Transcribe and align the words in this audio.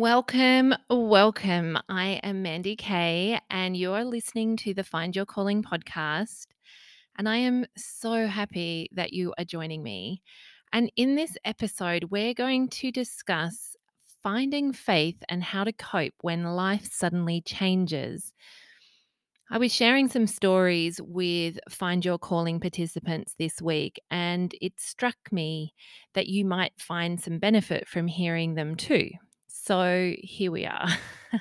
Welcome, 0.00 0.74
welcome. 0.88 1.76
I 1.90 2.20
am 2.22 2.40
Mandie 2.40 2.74
Kay, 2.74 3.38
and 3.50 3.76
you're 3.76 4.02
listening 4.02 4.56
to 4.56 4.72
the 4.72 4.82
Find 4.82 5.14
Your 5.14 5.26
Calling 5.26 5.62
podcast. 5.62 6.46
And 7.18 7.28
I 7.28 7.36
am 7.36 7.66
so 7.76 8.26
happy 8.26 8.88
that 8.94 9.12
you 9.12 9.34
are 9.36 9.44
joining 9.44 9.82
me. 9.82 10.22
And 10.72 10.90
in 10.96 11.16
this 11.16 11.36
episode, 11.44 12.04
we're 12.04 12.32
going 12.32 12.70
to 12.70 12.90
discuss 12.90 13.76
finding 14.22 14.72
faith 14.72 15.22
and 15.28 15.44
how 15.44 15.64
to 15.64 15.72
cope 15.74 16.14
when 16.22 16.44
life 16.44 16.88
suddenly 16.90 17.42
changes. 17.42 18.32
I 19.50 19.58
was 19.58 19.70
sharing 19.70 20.08
some 20.08 20.26
stories 20.26 20.98
with 21.02 21.58
Find 21.68 22.02
Your 22.02 22.18
Calling 22.18 22.58
participants 22.58 23.34
this 23.38 23.60
week, 23.60 24.00
and 24.10 24.54
it 24.62 24.80
struck 24.80 25.18
me 25.30 25.74
that 26.14 26.26
you 26.26 26.46
might 26.46 26.72
find 26.78 27.20
some 27.20 27.38
benefit 27.38 27.86
from 27.86 28.06
hearing 28.06 28.54
them 28.54 28.76
too. 28.76 29.10
So 29.70 30.14
here 30.18 30.50
we 30.50 30.66
are. 30.66 30.88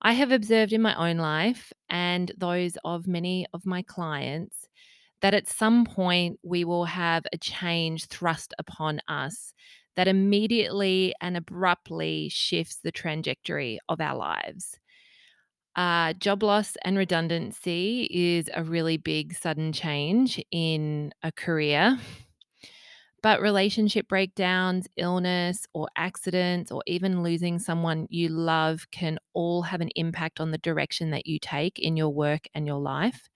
I 0.00 0.14
have 0.14 0.32
observed 0.32 0.72
in 0.72 0.80
my 0.80 0.94
own 0.94 1.18
life 1.18 1.70
and 1.90 2.32
those 2.38 2.78
of 2.86 3.06
many 3.06 3.46
of 3.52 3.66
my 3.66 3.82
clients 3.82 4.66
that 5.20 5.34
at 5.34 5.46
some 5.46 5.84
point 5.84 6.38
we 6.42 6.64
will 6.64 6.86
have 6.86 7.26
a 7.34 7.36
change 7.36 8.06
thrust 8.06 8.54
upon 8.58 9.02
us 9.08 9.52
that 9.96 10.08
immediately 10.08 11.12
and 11.20 11.36
abruptly 11.36 12.30
shifts 12.30 12.78
the 12.82 12.92
trajectory 12.92 13.78
of 13.90 14.00
our 14.00 14.16
lives. 14.16 14.78
Uh, 15.74 16.14
job 16.14 16.42
loss 16.42 16.78
and 16.82 16.96
redundancy 16.96 18.08
is 18.10 18.48
a 18.54 18.64
really 18.64 18.96
big 18.96 19.34
sudden 19.34 19.70
change 19.70 20.42
in 20.50 21.12
a 21.22 21.30
career. 21.30 21.98
But 23.26 23.42
relationship 23.42 24.06
breakdowns, 24.06 24.86
illness, 24.96 25.66
or 25.74 25.88
accidents, 25.96 26.70
or 26.70 26.84
even 26.86 27.24
losing 27.24 27.58
someone 27.58 28.06
you 28.08 28.28
love 28.28 28.86
can 28.92 29.18
all 29.34 29.62
have 29.62 29.80
an 29.80 29.88
impact 29.96 30.38
on 30.38 30.52
the 30.52 30.58
direction 30.58 31.10
that 31.10 31.26
you 31.26 31.40
take 31.40 31.80
in 31.80 31.96
your 31.96 32.10
work 32.10 32.46
and 32.54 32.68
your 32.68 32.78
life. 32.78 33.28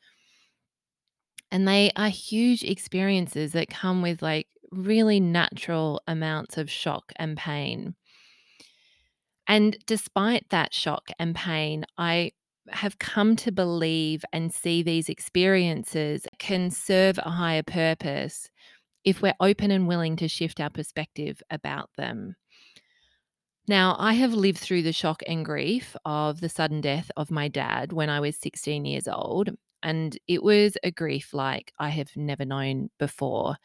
And 1.50 1.66
they 1.66 1.91
are 1.96 2.08
huge 2.08 2.62
experiences 2.62 3.50
that 3.50 3.68
come 3.68 4.00
with 4.00 4.22
like 4.22 4.46
really 4.70 5.18
natural 5.18 6.00
amounts 6.06 6.56
of 6.56 6.70
shock 6.70 7.12
and 7.16 7.36
pain. 7.36 7.96
And 9.48 9.77
despite 9.86 10.50
that 10.50 10.72
shock 10.72 11.11
and 11.18 11.34
pain, 11.34 11.84
I 11.98 12.30
have 12.68 13.00
come 13.00 13.34
to 13.34 13.50
believe 13.50 14.24
and 14.33 14.55
see 14.55 14.84
these 14.84 15.08
experiences 15.08 16.28
can 16.38 16.70
serve 16.70 17.18
a 17.18 17.30
higher 17.30 17.64
purpose 17.64 18.48
if 19.05 19.23
we're 19.23 19.34
open 19.41 19.70
and 19.70 19.89
willing 19.89 20.17
to 20.17 20.29
shift 20.29 20.61
our 20.61 20.70
perspective 20.70 21.43
about 21.51 21.91
them. 21.97 22.37
Now, 23.69 23.95
I 23.98 24.15
have 24.15 24.34
lived 24.34 24.59
through 24.59 24.83
the 24.83 24.92
shock 24.92 25.23
and 25.27 25.45
grief 25.45 25.95
of 26.05 26.41
the 26.41 26.48
sudden 26.48 26.81
death 26.81 27.11
of 27.17 27.31
my 27.31 27.48
dad 27.48 27.92
when 27.92 28.11
I 28.11 28.20
was 28.20 28.37
16 28.37 28.84
years 28.84 29.07
old. 29.07 29.51
And 29.83 30.19
it 30.27 30.42
was 30.42 30.77
a 30.83 30.91
grief 30.91 31.33
like 31.33 31.73
I 31.79 31.89
have 31.91 32.11
never 32.17 32.45
known 32.45 32.91
before. 32.98 33.57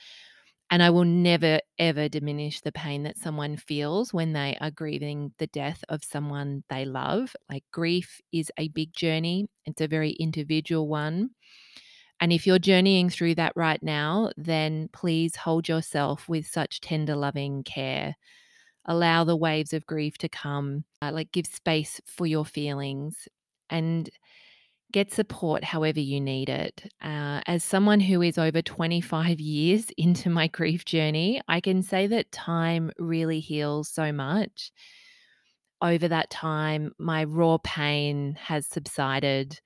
And 0.71 0.81
I 0.83 0.89
will 0.89 1.05
never, 1.05 1.59
ever 1.79 2.09
diminish 2.09 2.61
the 2.61 2.71
pain 2.71 3.03
that 3.03 3.17
someone 3.17 3.57
feels 3.57 4.13
when 4.13 4.33
they 4.33 4.57
are 4.61 4.71
grieving 4.71 5.33
the 5.37 5.47
death 5.47 5.83
of 5.89 6.03
someone 6.03 6.63
they 6.69 6.85
love. 6.85 7.35
Like, 7.49 7.63
grief 7.71 8.19
is 8.31 8.51
a 8.57 8.69
big 8.69 8.93
journey, 8.93 9.47
it's 9.65 9.81
a 9.81 9.87
very 9.87 10.11
individual 10.11 10.87
one. 10.87 11.31
And 12.19 12.31
if 12.31 12.47
you're 12.47 12.59
journeying 12.59 13.09
through 13.09 13.35
that 13.35 13.53
right 13.55 13.81
now, 13.83 14.31
then 14.37 14.89
please 14.93 15.35
hold 15.35 15.67
yourself 15.67 16.29
with 16.29 16.47
such 16.47 16.81
tender, 16.81 17.15
loving 17.15 17.63
care. 17.63 18.15
Allow 18.85 19.23
the 19.23 19.35
waves 19.35 19.73
of 19.73 19.85
grief 19.85 20.17
to 20.19 20.29
come, 20.29 20.85
uh, 21.01 21.11
like 21.11 21.31
give 21.31 21.47
space 21.47 21.99
for 22.05 22.25
your 22.25 22.45
feelings 22.45 23.27
and 23.69 24.09
get 24.91 25.11
support 25.11 25.63
however 25.63 25.99
you 25.99 26.21
need 26.21 26.47
it. 26.47 26.89
Uh, 27.01 27.41
as 27.47 27.63
someone 27.63 27.99
who 27.99 28.21
is 28.21 28.37
over 28.37 28.61
25 28.61 29.39
years 29.39 29.87
into 29.97 30.29
my 30.29 30.47
grief 30.47 30.85
journey, 30.85 31.41
I 31.47 31.59
can 31.59 31.83
say 31.83 32.07
that 32.07 32.31
time 32.31 32.91
really 32.97 33.41
heals 33.41 33.89
so 33.89 34.13
much. 34.13 34.71
Over 35.81 36.07
that 36.07 36.29
time, 36.29 36.93
my 36.97 37.25
raw 37.25 37.57
pain 37.61 38.37
has 38.39 38.65
subsided 38.67 39.59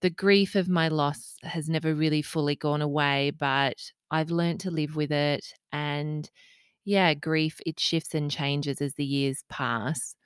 the 0.00 0.10
grief 0.10 0.54
of 0.54 0.68
my 0.68 0.88
loss 0.88 1.36
has 1.42 1.68
never 1.68 1.94
really 1.94 2.22
fully 2.22 2.56
gone 2.56 2.82
away, 2.82 3.30
but 3.30 3.92
I've 4.10 4.30
learned 4.30 4.60
to 4.60 4.70
live 4.70 4.96
with 4.96 5.12
it. 5.12 5.54
And 5.72 6.28
yeah, 6.84 7.14
grief, 7.14 7.60
it 7.66 7.80
shifts 7.80 8.14
and 8.14 8.30
changes 8.30 8.80
as 8.80 8.94
the 8.94 9.04
years 9.04 9.44
pass. 9.50 10.16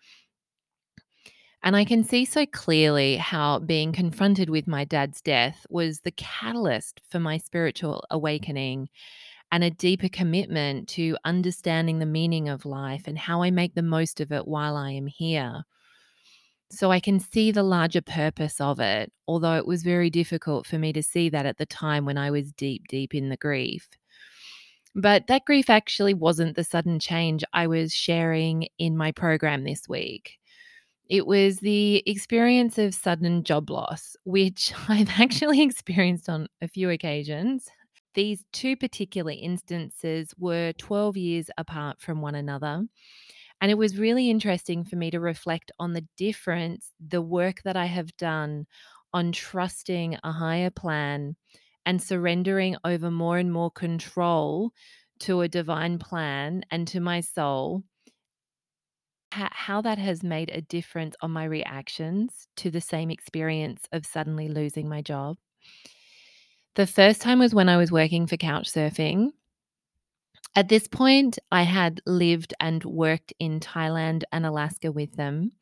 And 1.63 1.75
I 1.75 1.85
can 1.85 2.05
see 2.05 2.25
so 2.27 2.45
clearly 2.47 3.17
how 3.17 3.59
being 3.59 3.93
confronted 3.93 4.51
with 4.51 4.67
my 4.69 4.85
dad's 4.85 5.21
death 5.23 5.67
was 5.71 6.01
the 6.01 6.13
catalyst 6.13 7.01
for 7.09 7.19
my 7.19 7.39
spiritual 7.39 8.05
awakening 8.11 8.89
and 9.53 9.65
a 9.65 9.71
deeper 9.71 10.09
commitment 10.09 10.89
to 10.91 11.17
understanding 11.25 11.99
the 11.99 12.07
meaning 12.07 12.49
of 12.49 12.67
life 12.67 13.07
and 13.07 13.19
how 13.19 13.43
I 13.43 13.51
make 13.51 13.75
the 13.75 13.83
most 13.83 14.21
of 14.21 14.33
it 14.33 14.47
while 14.49 14.77
I 14.77 14.93
am 14.93 15.07
here. 15.07 15.65
So 16.75 16.91
I 16.91 16.99
can 16.99 17.21
see 17.21 17.53
the 17.53 17.63
larger 17.63 18.03
purpose 18.03 18.61
of 18.61 18.81
it, 18.81 19.13
although 19.29 19.57
it 19.57 19.67
was 19.67 19.85
very 19.85 20.11
difficult 20.11 20.67
for 20.67 20.77
me 20.77 20.93
to 20.93 21.03
see 21.05 21.29
that 21.31 21.47
at 21.47 21.59
the 21.59 21.67
time 21.67 22.05
when 22.05 22.19
I 22.19 22.33
was 22.33 22.53
deep, 22.53 22.89
deep 22.89 23.15
in 23.15 23.29
the 23.29 23.37
grief. 23.37 23.89
But 24.95 25.29
that 25.29 25.45
grief 25.45 25.71
actually 25.71 26.15
wasn't 26.15 26.57
the 26.57 26.65
sudden 26.65 26.99
change 26.99 27.45
I 27.53 27.69
was 27.69 27.93
sharing 27.93 28.67
in 28.79 28.97
my 28.97 29.13
program 29.13 29.63
this 29.63 29.89
week. 29.89 30.39
It 31.09 31.27
was 31.27 31.59
the 31.59 32.03
experience 32.07 32.77
of 32.79 32.95
sudden 32.95 33.45
job 33.45 33.71
loss, 33.71 34.17
which 34.25 34.73
I've 34.89 35.11
actually 35.21 35.63
experienced 35.63 36.29
on 36.29 36.49
a 36.61 36.69
few 36.69 36.91
occasions. 36.91 37.69
These 38.15 38.45
two 38.53 38.77
particular 38.77 39.33
instances 39.33 40.35
were 40.39 40.73
12 40.79 41.17
years 41.17 41.51
apart 41.57 42.01
from 42.01 42.21
one 42.21 42.35
another. 42.35 42.85
And 43.61 43.71
it 43.71 43.79
was 43.79 43.99
really 43.99 44.31
interesting 44.31 44.85
for 44.85 44.97
me 44.97 45.11
to 45.11 45.21
reflect 45.21 45.73
on 45.79 45.93
the 45.95 46.07
difference, 46.17 46.93
the 47.01 47.23
work 47.23 47.63
that 47.65 47.77
I 47.77 47.87
have 47.87 48.17
done 48.17 48.67
on 49.13 49.33
trusting 49.33 50.19
a 50.23 50.33
higher 50.33 50.71
plan 50.71 51.37
and 51.87 52.03
surrendering 52.03 52.77
over 52.85 53.11
more 53.11 53.39
and 53.39 53.53
more 53.53 53.71
control 53.71 54.73
to 55.21 55.41
a 55.41 55.49
divine 55.49 55.99
plan 55.99 56.65
and 56.71 56.87
to 56.89 57.01
my 57.01 57.21
soul, 57.21 57.85
how 59.33 59.81
that 59.83 59.99
has 59.99 60.23
made 60.23 60.49
a 60.51 60.61
difference 60.63 61.17
on 61.21 61.31
my 61.31 61.45
reactions 61.45 62.47
to 62.57 62.71
the 62.71 62.81
same 62.81 63.11
experience 63.11 63.87
of 63.93 64.07
suddenly 64.07 64.49
losing 64.49 64.89
my 64.89 65.03
job. 65.03 65.37
The 66.77 66.87
first 66.87 67.21
time 67.21 67.41
was 67.41 67.53
when 67.55 67.69
I 67.69 67.77
was 67.77 67.91
working 67.91 68.27
for 68.29 68.37
Couchsurfing. 68.37 69.33
At 70.57 70.69
this 70.69 70.87
point, 70.87 71.39
I 71.51 71.63
had 71.63 72.01
lived 72.07 72.55
and 72.61 72.85
worked 72.85 73.33
in 73.41 73.59
Thailand 73.59 74.23
and 74.33 74.47
Alaska 74.47 74.93
with 74.93 75.17
them 75.17 75.53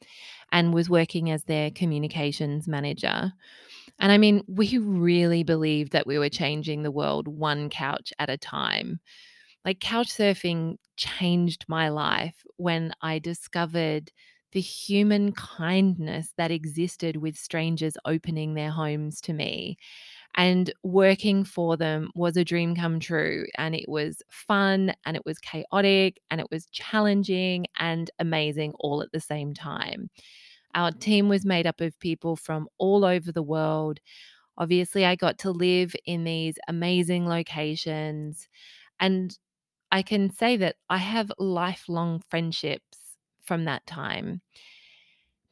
and 0.52 0.74
was 0.74 0.90
working 0.90 1.30
as 1.30 1.44
their 1.44 1.70
communications 1.70 2.68
manager. 2.68 3.32
And 4.00 4.12
I 4.12 4.18
mean, 4.18 4.42
we 4.48 4.78
really 4.78 5.44
believed 5.44 5.92
that 5.92 6.06
we 6.06 6.18
were 6.18 6.28
changing 6.30 6.82
the 6.82 6.90
world 6.92 7.28
one 7.28 7.70
couch 7.70 8.12
at 8.18 8.30
a 8.30 8.38
time. 8.38 9.00
Like, 9.64 9.80
couch 9.80 10.08
surfing 10.08 10.78
changed 10.96 11.66
my 11.68 11.88
life 11.90 12.44
when 12.56 12.92
I 13.02 13.18
discovered 13.18 14.12
the 14.52 14.60
human 14.60 15.32
kindness 15.32 16.32
that 16.38 16.50
existed 16.50 17.16
with 17.16 17.36
strangers 17.36 17.96
opening 18.04 18.54
their 18.54 18.70
homes 18.70 19.20
to 19.22 19.32
me 19.32 19.78
and 20.34 20.72
working 20.82 21.44
for 21.44 21.76
them 21.76 22.10
was 22.14 22.36
a 22.36 22.44
dream 22.44 22.74
come 22.74 23.00
true. 23.00 23.46
And 23.58 23.74
it 23.74 23.88
was 23.88 24.22
fun 24.30 24.94
and 25.04 25.16
it 25.16 25.22
was 25.26 25.38
chaotic 25.38 26.20
and 26.30 26.40
it 26.40 26.46
was 26.50 26.66
challenging 26.66 27.66
and 27.78 28.10
amazing 28.18 28.72
all 28.80 29.02
at 29.02 29.12
the 29.12 29.20
same 29.20 29.54
time. 29.54 30.08
Our 30.74 30.90
team 30.90 31.28
was 31.28 31.44
made 31.44 31.66
up 31.66 31.80
of 31.80 31.98
people 32.00 32.36
from 32.36 32.68
all 32.78 33.04
over 33.04 33.30
the 33.32 33.42
world. 33.42 34.00
Obviously, 34.58 35.04
I 35.06 35.16
got 35.16 35.38
to 35.40 35.50
live 35.50 35.94
in 36.06 36.24
these 36.24 36.56
amazing 36.68 37.28
locations. 37.28 38.48
And 39.00 39.36
I 39.92 40.02
can 40.02 40.30
say 40.30 40.56
that 40.58 40.76
I 40.90 40.98
have 40.98 41.32
lifelong 41.38 42.22
friendships 42.30 42.98
from 43.44 43.64
that 43.66 43.86
time. 43.86 44.42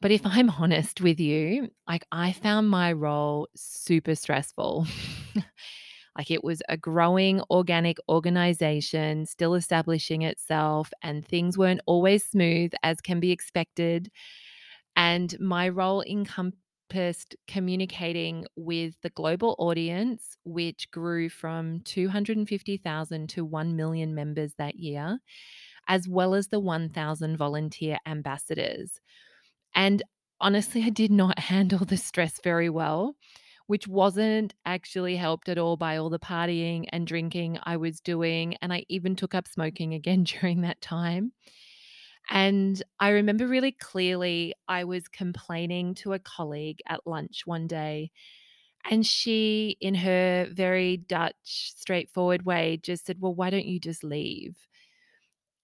But 0.01 0.11
if 0.11 0.21
I'm 0.25 0.49
honest 0.49 0.99
with 0.99 1.19
you, 1.19 1.69
like 1.87 2.05
I 2.11 2.31
found 2.31 2.69
my 2.69 2.91
role 2.91 3.49
super 3.55 4.15
stressful. 4.15 4.87
like 6.17 6.31
it 6.31 6.43
was 6.43 6.61
a 6.69 6.77
growing 6.77 7.41
organic 7.49 7.97
organization, 8.09 9.25
still 9.27 9.53
establishing 9.53 10.23
itself, 10.23 10.91
and 11.03 11.25
things 11.25 11.57
weren't 11.57 11.81
always 11.85 12.25
smooth 12.25 12.71
as 12.83 12.99
can 12.99 13.19
be 13.19 13.31
expected. 13.31 14.11
And 14.95 15.39
my 15.39 15.69
role 15.69 16.03
encompassed 16.03 17.35
communicating 17.47 18.45
with 18.55 18.95
the 19.03 19.11
global 19.11 19.55
audience, 19.59 20.37
which 20.43 20.89
grew 20.91 21.29
from 21.29 21.81
250,000 21.81 23.29
to 23.29 23.45
1 23.45 23.75
million 23.75 24.15
members 24.15 24.53
that 24.57 24.75
year 24.75 25.19
as 25.87 26.07
well 26.07 26.35
as 26.35 26.47
the 26.47 26.59
1,000 26.59 27.37
volunteer 27.37 27.97
ambassadors. 28.05 29.01
And 29.75 30.03
honestly, 30.39 30.83
I 30.83 30.89
did 30.89 31.11
not 31.11 31.39
handle 31.51 31.85
the 31.85 31.97
stress 31.97 32.39
very 32.43 32.69
well, 32.69 33.15
which 33.67 33.87
wasn't 33.87 34.53
actually 34.65 35.15
helped 35.15 35.49
at 35.49 35.57
all 35.57 35.77
by 35.77 35.97
all 35.97 36.09
the 36.09 36.19
partying 36.19 36.85
and 36.91 37.07
drinking 37.07 37.59
I 37.63 37.77
was 37.77 37.99
doing. 38.01 38.55
And 38.61 38.73
I 38.73 38.85
even 38.89 39.15
took 39.15 39.33
up 39.35 39.47
smoking 39.47 39.93
again 39.93 40.23
during 40.25 40.61
that 40.61 40.81
time. 40.81 41.33
And 42.29 42.81
I 42.99 43.09
remember 43.09 43.47
really 43.47 43.71
clearly, 43.73 44.53
I 44.67 44.83
was 44.85 45.07
complaining 45.07 45.95
to 45.95 46.13
a 46.13 46.19
colleague 46.19 46.79
at 46.87 47.05
lunch 47.07 47.43
one 47.45 47.67
day. 47.67 48.11
And 48.89 49.05
she, 49.05 49.77
in 49.81 49.95
her 49.95 50.47
very 50.51 50.97
Dutch, 50.97 51.35
straightforward 51.43 52.45
way, 52.45 52.77
just 52.83 53.05
said, 53.05 53.17
Well, 53.21 53.35
why 53.35 53.49
don't 53.51 53.65
you 53.67 53.79
just 53.79 54.03
leave? 54.03 54.57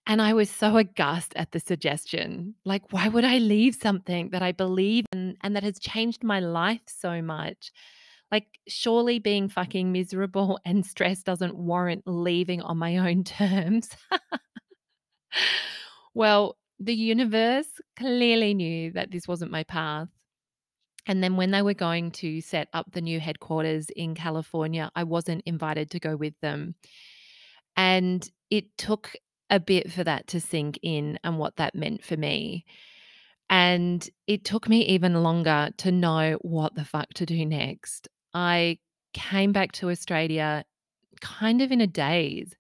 And 0.10 0.22
I 0.22 0.34
was 0.34 0.50
so 0.50 0.78
aghast 0.78 1.34
at 1.36 1.52
the 1.52 1.60
suggestion. 1.60 2.56
Like, 2.64 2.94
why 2.94 3.10
would 3.10 3.26
I 3.26 3.40
leave 3.40 3.76
something 3.76 4.30
that 4.30 4.42
I 4.42 4.54
believe 4.54 5.04
in 5.12 5.36
and 5.44 5.54
that 5.56 5.64
has 5.64 5.80
changed 5.80 6.24
my 6.24 6.40
life 6.40 6.82
so 6.86 7.22
much? 7.22 7.74
Like, 8.32 8.48
surely 8.70 9.20
being 9.20 9.50
fucking 9.50 9.92
miserable 9.92 10.60
and 10.66 10.86
stressed 10.86 11.26
doesn't 11.26 11.58
warrant 11.58 12.04
leaving 12.06 12.62
on 12.62 12.78
my 12.78 12.98
own 12.98 13.24
terms. 13.26 13.90
well, 16.14 16.58
the 16.80 16.96
universe 16.96 17.68
clearly 17.98 18.54
knew 18.54 18.94
that 18.94 19.12
this 19.12 19.28
wasn't 19.28 19.52
my 19.52 19.64
path. 19.64 20.08
And 21.06 21.22
then 21.22 21.36
when 21.36 21.52
they 21.52 21.62
were 21.62 21.74
going 21.74 22.12
to 22.12 22.40
set 22.40 22.70
up 22.72 22.92
the 22.94 23.02
new 23.02 23.20
headquarters 23.20 23.90
in 23.90 24.16
California, 24.16 24.90
I 24.96 25.04
wasn't 25.04 25.44
invited 25.46 25.92
to 25.92 26.00
go 26.00 26.16
with 26.16 26.34
them. 26.42 26.76
And 27.76 28.30
it 28.50 28.78
took 28.78 29.14
a 29.50 29.60
bit 29.60 29.92
for 29.92 30.04
that 30.04 30.28
to 30.28 30.42
sink 30.42 30.80
in 30.82 31.20
and 31.24 31.38
what 31.38 31.56
that 31.58 31.76
meant 31.76 32.04
for 32.04 32.18
me. 32.18 32.66
And 33.50 34.08
it 34.28 34.44
took 34.44 34.68
me 34.68 34.86
even 34.88 35.24
longer 35.24 35.70
to 35.78 35.92
know 35.92 36.38
what 36.42 36.76
the 36.76 36.84
fuck 36.84 37.14
to 37.16 37.26
do 37.26 37.46
next. 37.46 38.10
I 38.34 38.80
came 39.14 39.52
back 39.54 39.72
to 39.74 39.90
Australia 39.90 40.66
kind 41.22 41.62
of 41.62 41.72
in 41.72 41.82
a 41.82 41.88
daze. 41.88 42.54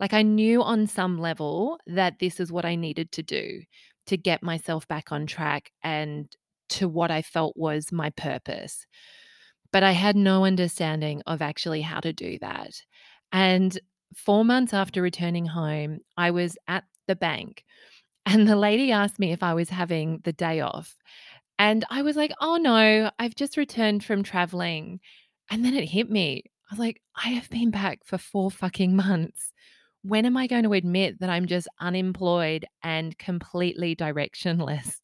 Like 0.00 0.12
I 0.12 0.22
knew 0.22 0.62
on 0.62 0.86
some 0.86 1.18
level 1.18 1.78
that 1.86 2.18
this 2.18 2.40
is 2.40 2.52
what 2.52 2.64
I 2.64 2.74
needed 2.74 3.12
to 3.12 3.22
do 3.22 3.62
to 4.06 4.16
get 4.16 4.42
myself 4.42 4.86
back 4.88 5.12
on 5.12 5.26
track 5.26 5.70
and 5.82 6.28
to 6.68 6.88
what 6.88 7.10
I 7.10 7.22
felt 7.22 7.56
was 7.56 7.92
my 7.92 8.10
purpose. 8.10 8.86
But 9.72 9.82
I 9.82 9.92
had 9.92 10.16
no 10.16 10.44
understanding 10.44 11.22
of 11.26 11.42
actually 11.42 11.82
how 11.82 12.00
to 12.00 12.12
do 12.12 12.38
that. 12.40 12.72
And 13.32 13.78
four 14.14 14.44
months 14.44 14.72
after 14.72 15.02
returning 15.02 15.46
home, 15.46 16.00
I 16.16 16.30
was 16.30 16.56
at 16.68 16.84
the 17.06 17.16
bank 17.16 17.64
and 18.26 18.48
the 18.48 18.56
lady 18.56 18.92
asked 18.92 19.18
me 19.18 19.32
if 19.32 19.42
I 19.42 19.54
was 19.54 19.68
having 19.68 20.20
the 20.24 20.32
day 20.32 20.60
off. 20.60 20.96
And 21.58 21.84
I 21.88 22.02
was 22.02 22.16
like, 22.16 22.32
oh 22.40 22.56
no, 22.56 23.10
I've 23.18 23.34
just 23.34 23.56
returned 23.56 24.04
from 24.04 24.22
traveling. 24.22 25.00
And 25.50 25.64
then 25.64 25.74
it 25.74 25.88
hit 25.88 26.10
me. 26.10 26.42
I 26.70 26.74
was 26.74 26.78
like, 26.78 27.00
I 27.14 27.28
have 27.30 27.48
been 27.48 27.70
back 27.70 28.00
for 28.04 28.18
four 28.18 28.50
fucking 28.50 28.96
months. 28.96 29.52
When 30.02 30.26
am 30.26 30.36
I 30.36 30.48
going 30.48 30.64
to 30.64 30.72
admit 30.72 31.20
that 31.20 31.30
I'm 31.30 31.46
just 31.46 31.68
unemployed 31.80 32.66
and 32.82 33.16
completely 33.16 33.96
directionless? 33.96 34.96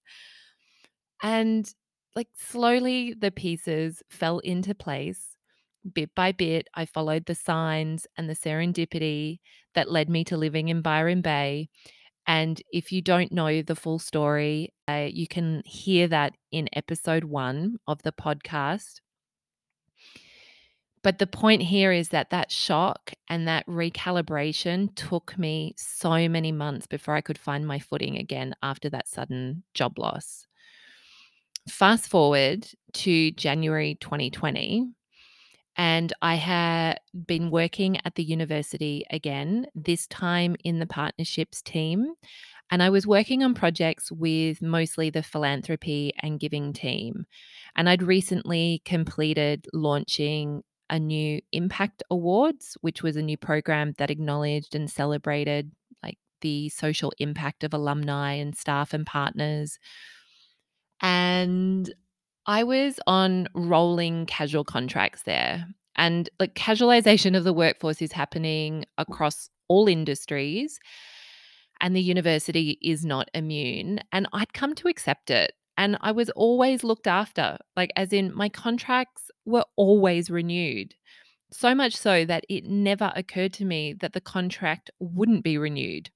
And 1.22 1.72
like 2.14 2.28
slowly 2.36 3.14
the 3.14 3.30
pieces 3.30 4.02
fell 4.10 4.40
into 4.40 4.74
place. 4.74 5.31
Bit 5.90 6.14
by 6.14 6.32
bit, 6.32 6.68
I 6.74 6.84
followed 6.84 7.26
the 7.26 7.34
signs 7.34 8.06
and 8.16 8.28
the 8.28 8.34
serendipity 8.34 9.40
that 9.74 9.90
led 9.90 10.08
me 10.08 10.24
to 10.24 10.36
living 10.36 10.68
in 10.68 10.82
Byron 10.82 11.22
Bay. 11.22 11.68
And 12.26 12.62
if 12.70 12.92
you 12.92 13.02
don't 13.02 13.32
know 13.32 13.62
the 13.62 13.74
full 13.74 13.98
story, 13.98 14.72
uh, 14.88 15.08
you 15.10 15.26
can 15.26 15.62
hear 15.64 16.06
that 16.08 16.34
in 16.52 16.68
episode 16.72 17.24
one 17.24 17.78
of 17.88 18.02
the 18.02 18.12
podcast. 18.12 19.00
But 21.02 21.18
the 21.18 21.26
point 21.26 21.62
here 21.62 21.90
is 21.90 22.10
that 22.10 22.30
that 22.30 22.52
shock 22.52 23.12
and 23.28 23.48
that 23.48 23.66
recalibration 23.66 24.94
took 24.94 25.36
me 25.36 25.74
so 25.76 26.28
many 26.28 26.52
months 26.52 26.86
before 26.86 27.14
I 27.14 27.20
could 27.20 27.38
find 27.38 27.66
my 27.66 27.80
footing 27.80 28.16
again 28.16 28.54
after 28.62 28.88
that 28.90 29.08
sudden 29.08 29.64
job 29.74 29.98
loss. 29.98 30.46
Fast 31.68 32.08
forward 32.08 32.68
to 32.92 33.32
January 33.32 33.96
2020, 34.00 34.90
and 35.76 36.12
I 36.20 36.34
had 36.34 36.98
been 37.26 37.50
working 37.50 37.98
at 38.04 38.14
the 38.14 38.22
university 38.22 39.04
again, 39.10 39.66
this 39.74 40.06
time 40.06 40.56
in 40.64 40.78
the 40.78 40.86
partnerships 40.86 41.62
team. 41.62 42.12
And 42.70 42.82
I 42.82 42.90
was 42.90 43.06
working 43.06 43.42
on 43.42 43.54
projects 43.54 44.10
with 44.10 44.62
mostly 44.62 45.10
the 45.10 45.22
philanthropy 45.22 46.12
and 46.20 46.40
giving 46.40 46.72
team. 46.72 47.26
And 47.76 47.88
I'd 47.88 48.02
recently 48.02 48.82
completed 48.84 49.66
launching 49.72 50.62
a 50.88 50.98
new 50.98 51.40
Impact 51.52 52.02
Awards, 52.10 52.76
which 52.80 53.02
was 53.02 53.16
a 53.16 53.22
new 53.22 53.36
program 53.36 53.92
that 53.98 54.10
acknowledged 54.10 54.74
and 54.74 54.90
celebrated 54.90 55.72
like 56.02 56.18
the 56.40 56.68
social 56.70 57.12
impact 57.18 57.64
of 57.64 57.74
alumni 57.74 58.34
and 58.34 58.56
staff 58.56 58.92
and 58.92 59.06
partners 59.06 59.78
and 61.02 61.92
I 62.46 62.64
was 62.64 62.98
on 63.06 63.48
rolling 63.54 64.26
casual 64.26 64.64
contracts 64.64 65.22
there. 65.22 65.66
And 65.96 66.28
like 66.40 66.54
casualization 66.54 67.36
of 67.36 67.44
the 67.44 67.52
workforce 67.52 68.00
is 68.00 68.12
happening 68.12 68.84
across 68.98 69.48
all 69.68 69.88
industries. 69.88 70.80
And 71.80 71.94
the 71.94 72.02
university 72.02 72.78
is 72.82 73.04
not 73.04 73.28
immune. 73.34 74.00
And 74.12 74.28
I'd 74.32 74.52
come 74.52 74.74
to 74.76 74.88
accept 74.88 75.30
it. 75.30 75.52
And 75.78 75.96
I 76.00 76.12
was 76.12 76.30
always 76.30 76.84
looked 76.84 77.06
after, 77.06 77.58
like, 77.76 77.92
as 77.96 78.12
in, 78.12 78.34
my 78.34 78.48
contracts 78.48 79.30
were 79.46 79.64
always 79.76 80.30
renewed. 80.30 80.94
So 81.50 81.74
much 81.74 81.96
so 81.96 82.24
that 82.24 82.44
it 82.48 82.64
never 82.64 83.12
occurred 83.16 83.52
to 83.54 83.64
me 83.64 83.94
that 83.94 84.12
the 84.12 84.20
contract 84.20 84.90
wouldn't 85.00 85.44
be 85.44 85.58
renewed 85.58 86.10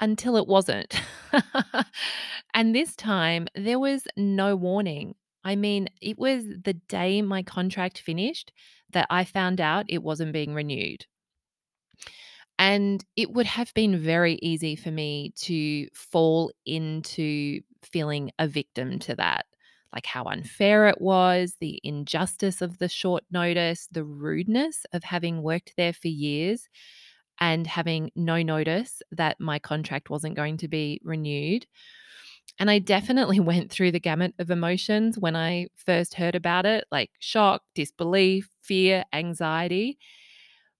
until 0.00 0.36
it 0.36 0.46
wasn't. 0.46 1.00
and 2.54 2.74
this 2.74 2.94
time, 2.96 3.48
there 3.54 3.78
was 3.78 4.06
no 4.16 4.56
warning. 4.56 5.14
I 5.44 5.56
mean, 5.56 5.88
it 6.00 6.18
was 6.18 6.44
the 6.46 6.74
day 6.88 7.22
my 7.22 7.42
contract 7.42 7.98
finished 7.98 8.52
that 8.90 9.06
I 9.10 9.24
found 9.24 9.60
out 9.60 9.86
it 9.88 10.02
wasn't 10.02 10.32
being 10.32 10.54
renewed. 10.54 11.06
And 12.58 13.04
it 13.16 13.32
would 13.32 13.46
have 13.46 13.72
been 13.74 13.98
very 13.98 14.34
easy 14.42 14.76
for 14.76 14.90
me 14.90 15.32
to 15.36 15.88
fall 15.94 16.52
into 16.64 17.60
feeling 17.82 18.30
a 18.38 18.46
victim 18.46 18.98
to 19.00 19.16
that, 19.16 19.46
like 19.92 20.06
how 20.06 20.24
unfair 20.24 20.86
it 20.88 21.00
was, 21.00 21.56
the 21.60 21.80
injustice 21.82 22.62
of 22.62 22.78
the 22.78 22.88
short 22.88 23.24
notice, 23.30 23.88
the 23.90 24.04
rudeness 24.04 24.86
of 24.92 25.02
having 25.02 25.42
worked 25.42 25.74
there 25.76 25.92
for 25.92 26.08
years 26.08 26.68
and 27.40 27.66
having 27.66 28.10
no 28.16 28.42
notice 28.42 29.02
that 29.12 29.40
my 29.40 29.58
contract 29.58 30.10
wasn't 30.10 30.36
going 30.36 30.58
to 30.58 30.68
be 30.68 31.00
renewed. 31.04 31.66
And 32.58 32.70
I 32.70 32.78
definitely 32.78 33.40
went 33.52 33.70
through 33.70 33.92
the 33.92 34.00
gamut 34.00 34.34
of 34.38 34.50
emotions 34.50 35.18
when 35.18 35.36
I 35.36 35.68
first 35.76 36.14
heard 36.14 36.34
about 36.34 36.66
it 36.66 36.84
like 36.90 37.10
shock, 37.18 37.62
disbelief, 37.74 38.50
fear, 38.62 39.04
anxiety. 39.12 39.98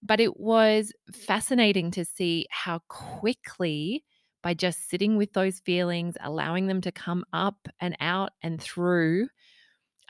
But 0.02 0.20
it 0.20 0.38
was 0.38 0.92
fascinating 1.12 1.90
to 1.92 2.04
see 2.04 2.46
how 2.50 2.80
quickly, 2.88 4.04
by 4.42 4.54
just 4.54 4.88
sitting 4.90 5.16
with 5.16 5.32
those 5.34 5.60
feelings, 5.60 6.16
allowing 6.20 6.66
them 6.66 6.80
to 6.82 6.92
come 6.92 7.24
up 7.32 7.68
and 7.80 7.96
out 8.00 8.32
and 8.42 8.60
through, 8.60 9.28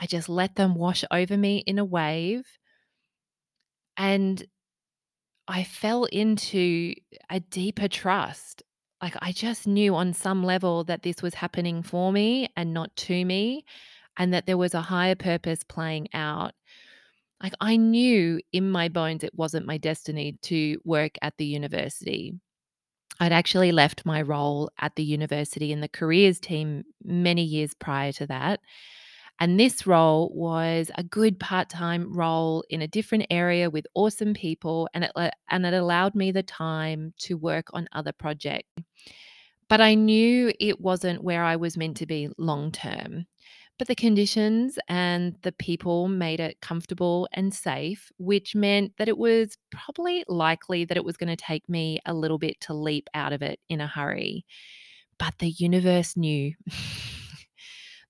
I 0.00 0.06
just 0.06 0.28
let 0.28 0.56
them 0.56 0.74
wash 0.74 1.04
over 1.10 1.36
me 1.38 1.58
in 1.66 1.78
a 1.78 1.84
wave. 1.84 2.44
And 3.96 4.44
I 5.48 5.64
fell 5.64 6.04
into 6.04 6.94
a 7.30 7.40
deeper 7.40 7.88
trust. 7.88 8.62
Like 9.02 9.16
I 9.20 9.32
just 9.32 9.66
knew 9.66 9.96
on 9.96 10.12
some 10.14 10.44
level 10.44 10.84
that 10.84 11.02
this 11.02 11.22
was 11.22 11.34
happening 11.34 11.82
for 11.82 12.12
me 12.12 12.48
and 12.56 12.72
not 12.72 12.94
to 12.96 13.24
me, 13.24 13.64
and 14.16 14.32
that 14.32 14.46
there 14.46 14.58
was 14.58 14.74
a 14.74 14.80
higher 14.82 15.16
purpose 15.16 15.64
playing 15.64 16.08
out. 16.14 16.52
Like 17.42 17.54
I 17.60 17.76
knew 17.76 18.40
in 18.52 18.70
my 18.70 18.88
bones 18.88 19.24
it 19.24 19.34
wasn't 19.34 19.66
my 19.66 19.78
destiny 19.78 20.38
to 20.42 20.78
work 20.84 21.12
at 21.22 21.34
the 21.38 21.46
university. 21.46 22.34
I'd 23.20 23.32
actually 23.32 23.72
left 23.72 24.06
my 24.06 24.22
role 24.22 24.70
at 24.80 24.96
the 24.96 25.04
university 25.04 25.72
in 25.72 25.80
the 25.80 25.88
careers 25.88 26.40
team 26.40 26.84
many 27.04 27.44
years 27.44 27.74
prior 27.74 28.12
to 28.12 28.26
that. 28.28 28.60
And 29.40 29.58
this 29.58 29.86
role 29.86 30.30
was 30.34 30.90
a 30.96 31.02
good 31.02 31.40
part 31.40 31.68
time 31.68 32.12
role 32.12 32.64
in 32.70 32.82
a 32.82 32.86
different 32.86 33.26
area 33.30 33.70
with 33.70 33.86
awesome 33.94 34.34
people, 34.34 34.88
and 34.94 35.04
it, 35.04 35.12
and 35.50 35.66
it 35.66 35.74
allowed 35.74 36.14
me 36.14 36.30
the 36.30 36.42
time 36.42 37.12
to 37.20 37.36
work 37.36 37.66
on 37.72 37.88
other 37.92 38.12
projects. 38.12 38.70
But 39.68 39.80
I 39.80 39.94
knew 39.94 40.52
it 40.60 40.80
wasn't 40.80 41.24
where 41.24 41.42
I 41.42 41.56
was 41.56 41.76
meant 41.76 41.96
to 41.98 42.06
be 42.06 42.28
long 42.38 42.72
term. 42.72 43.26
But 43.78 43.88
the 43.88 43.94
conditions 43.94 44.78
and 44.86 45.34
the 45.42 45.52
people 45.52 46.06
made 46.06 46.40
it 46.40 46.60
comfortable 46.60 47.26
and 47.32 47.52
safe, 47.52 48.12
which 48.18 48.54
meant 48.54 48.92
that 48.98 49.08
it 49.08 49.18
was 49.18 49.56
probably 49.70 50.24
likely 50.28 50.84
that 50.84 50.96
it 50.96 51.04
was 51.04 51.16
going 51.16 51.34
to 51.34 51.42
take 51.42 51.68
me 51.68 51.98
a 52.06 52.14
little 52.14 52.38
bit 52.38 52.60
to 52.60 52.74
leap 52.74 53.08
out 53.14 53.32
of 53.32 53.42
it 53.42 53.58
in 53.68 53.80
a 53.80 53.86
hurry. 53.86 54.44
But 55.18 55.34
the 55.38 55.50
universe 55.50 56.16
knew. 56.16 56.52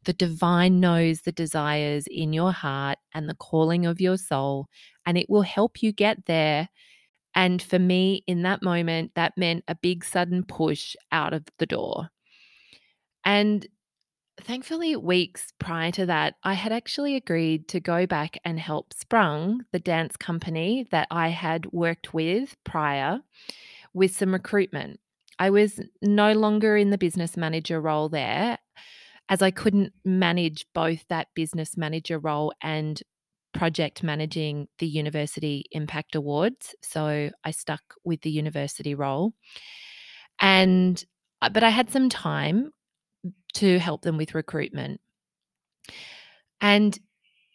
the 0.05 0.13
divine 0.13 0.81
knows 0.81 1.21
the 1.21 1.33
desires 1.33 2.07
in 2.09 2.33
your 2.33 2.53
heart 2.53 2.99
and 3.15 3.29
the 3.29 3.35
calling 3.35 3.87
of 3.87 4.01
your 4.01 4.17
soul, 4.17 4.69
and 5.07 5.17
it 5.17 5.29
will 5.29 5.43
help 5.43 5.83
you 5.83 5.93
get 5.93 6.27
there. 6.27 6.69
And 7.35 7.63
for 7.63 7.79
me, 7.79 8.25
in 8.27 8.43
that 8.43 8.63
moment, 8.63 9.13
that 9.15 9.39
meant 9.39 9.65
a 9.69 9.75
big 9.75 10.05
sudden 10.05 10.45
push 10.45 10.97
out 11.11 11.33
of 11.33 11.45
the 11.59 11.67
door. 11.67 12.11
And 13.25 13.67
thankfully, 14.41 14.97
weeks 14.97 15.53
prior 15.59 15.93
to 15.93 16.07
that, 16.07 16.35
I 16.43 16.55
had 16.55 16.73
actually 16.73 17.17
agreed 17.17 17.69
to 17.69 17.81
go 17.81 18.07
back 18.07 18.39
and 18.45 18.59
help 18.59 18.93
Sprung, 18.93 19.65
the 19.73 19.79
dance 19.79 20.17
company 20.17 20.87
that 20.91 21.09
I 21.11 21.29
had 21.29 21.67
worked 21.73 22.13
with 22.13 22.57
prior, 22.65 23.21
with 23.95 24.15
some 24.17 24.33
recruitment. 24.33 25.01
I 25.39 25.51
was 25.51 25.81
no 26.03 26.33
longer 26.33 26.77
in 26.77 26.91
the 26.91 26.99
business 26.99 27.37
manager 27.37 27.81
role 27.81 28.09
there, 28.09 28.59
as 29.33 29.41
I 29.41 29.51
couldn't 29.51 29.95
manage 30.05 30.67
both 30.75 31.09
that 31.09 31.29
business 31.35 31.75
manager 31.75 32.19
role 32.19 32.53
and 32.61 33.03
project 33.55 34.03
managing 34.03 34.69
the 34.79 34.87
University 34.87 35.65
Impact 35.71 36.15
Awards. 36.15 36.75
So 36.83 37.31
I 37.43 37.51
stuck 37.51 37.81
with 38.05 38.21
the 38.21 38.31
university 38.31 38.95
role. 38.95 39.33
And 40.39 41.03
uh, 41.41 41.49
but 41.49 41.65
I 41.65 41.71
had 41.71 41.91
some 41.91 42.11
time 42.11 42.73
to 43.55 43.79
help 43.79 44.03
them 44.03 44.19
with 44.19 44.35
recruitment. 44.35 45.01
And 46.61 46.99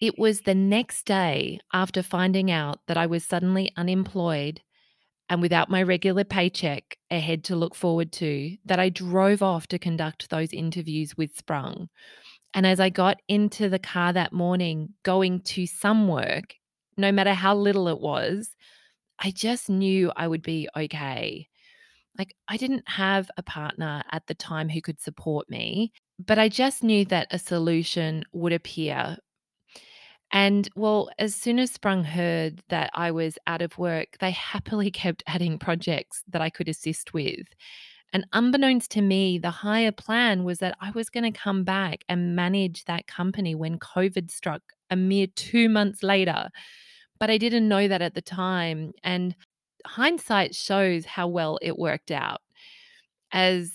it 0.02 0.18
was 0.18 0.42
the 0.42 0.56
next 0.56 1.06
day 1.06 1.60
after 1.72 2.02
finding 2.02 2.50
out 2.50 2.80
that 2.88 2.98
I 2.98 3.06
was 3.06 3.24
suddenly 3.24 3.72
unemployed 3.78 4.62
and 5.30 5.42
without 5.42 5.70
my 5.70 5.84
regular 5.84 6.24
paycheck 6.24 6.98
ahead 7.12 7.44
to 7.46 7.56
look 7.56 7.76
forward 7.76 8.12
to 8.14 8.58
that 8.66 8.80
I 8.80 8.90
drove 8.90 9.42
off 9.42 9.68
to 9.68 9.80
conduct 9.80 10.30
those 10.30 10.54
interviews 10.54 11.18
with 11.18 11.38
Sprung. 11.38 11.90
And 12.54 12.66
as 12.66 12.80
I 12.80 12.90
got 12.90 13.20
into 13.28 13.70
the 13.70 13.80
car 13.80 14.14
that 14.14 14.34
morning 14.34 14.94
going 15.04 15.42
to 15.42 15.68
some 15.68 16.08
work, 16.08 16.56
no 16.98 17.12
matter 17.12 17.34
how 17.34 17.56
little 17.56 17.88
it 17.88 18.00
was, 18.00 18.56
I 19.20 19.32
just 19.32 19.70
knew 19.70 20.12
I 20.16 20.28
would 20.28 20.44
be 20.44 20.70
okay. 20.76 21.48
Like, 22.18 22.36
I 22.48 22.58
didn't 22.58 22.88
have 22.88 23.30
a 23.38 23.44
partner 23.44 24.04
at 24.12 24.26
the 24.28 24.34
time 24.34 24.70
who 24.70 24.82
could 24.82 25.00
support 25.00 25.50
me, 25.50 25.92
but 26.26 26.40
I 26.40 26.50
just 26.50 26.84
knew 26.84 27.06
that 27.06 27.28
a 27.30 27.38
solution 27.38 28.24
would 28.32 28.54
appear. 28.54 29.18
And 30.32 30.70
well, 30.76 31.10
as 31.18 31.36
soon 31.36 31.58
as 31.60 31.72
Sprung 31.72 32.04
heard 32.04 32.62
that 32.70 32.90
I 32.94 33.12
was 33.12 33.38
out 33.48 33.62
of 33.62 33.78
work, 33.78 34.18
they 34.20 34.32
happily 34.32 34.92
kept 35.04 35.24
adding 35.28 35.58
projects 35.58 36.24
that 36.28 36.42
I 36.42 36.50
could 36.50 36.70
assist 36.70 37.14
with. 37.14 37.48
And 38.14 38.26
unbeknownst 38.34 38.92
to 38.92 39.02
me, 39.02 39.38
the 39.38 39.52
higher 39.52 39.92
plan 39.92 40.44
was 40.44 40.60
that 40.60 40.78
I 40.80 40.92
was 40.92 41.10
going 41.10 41.32
to 41.32 41.38
come 41.38 41.64
back 41.64 42.06
and 42.08 42.36
manage 42.36 42.86
that 42.86 43.08
company 43.08 43.54
when 43.54 43.80
COVID 43.80 44.32
struck 44.32 44.62
a 44.90 44.96
mere 44.96 45.28
two 45.36 45.68
months 45.68 46.04
later. 46.04 46.50
But 47.20 47.30
I 47.30 47.38
didn't 47.38 47.68
know 47.68 47.88
that 47.88 48.02
at 48.02 48.14
the 48.14 48.22
time. 48.22 48.94
And 49.04 49.36
hindsight 49.86 50.56
shows 50.56 51.06
how 51.06 51.28
well 51.28 51.60
it 51.62 51.78
worked 51.78 52.12
out, 52.12 52.42
as 53.32 53.72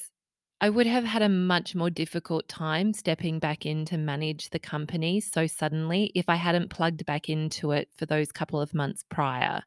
I 0.63 0.71
would 0.71 0.87
have 0.87 1.03
had 1.03 1.23
a 1.23 1.29
much 1.29 1.75
more 1.75 1.91
difficult 1.91 2.47
time 2.47 2.93
stepping 2.93 3.41
back 3.41 3.67
in 3.67 3.85
to 3.87 3.99
manage 3.99 4.51
the 4.51 4.61
company 4.61 5.21
so 5.21 5.49
suddenly 5.49 6.13
if 6.15 6.29
I 6.29 6.37
hadn't 6.37 6.71
plugged 6.71 7.05
back 7.05 7.29
into 7.29 7.73
it 7.73 7.89
for 7.97 8.07
those 8.07 8.31
couple 8.31 8.61
of 8.61 8.73
months 8.73 9.05
prior. 9.09 9.65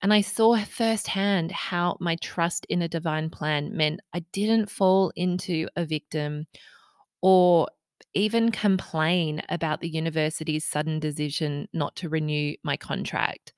And 0.00 0.14
I 0.14 0.20
saw 0.20 0.56
firsthand 0.58 1.50
how 1.50 1.96
my 1.98 2.14
trust 2.22 2.66
in 2.68 2.82
a 2.82 2.88
divine 2.88 3.30
plan 3.30 3.76
meant 3.76 3.98
I 4.14 4.20
didn't 4.32 4.70
fall 4.70 5.12
into 5.16 5.66
a 5.74 5.84
victim 5.84 6.46
or 7.20 7.66
even 8.14 8.52
complain 8.52 9.42
about 9.48 9.80
the 9.80 9.88
university's 9.88 10.64
sudden 10.64 11.00
decision 11.00 11.66
not 11.72 11.96
to 11.96 12.08
renew 12.08 12.54
my 12.62 12.76
contract. 12.76 13.54